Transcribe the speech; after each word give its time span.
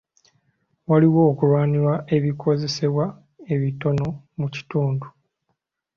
Waliwo 0.89 1.21
okulwanira 1.31 1.93
ebikozesebwa 2.15 3.05
ebitono 3.53 4.07
mu 4.39 4.47
kitundu. 4.55 5.07